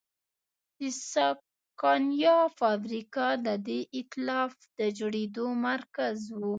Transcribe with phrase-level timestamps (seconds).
[0.79, 0.81] د
[1.13, 6.41] سکانیا فابریکه د دې اېتلاف د جوړېدو مرکز و.